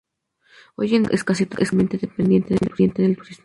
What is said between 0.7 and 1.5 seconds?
Hoy en día la isla es casi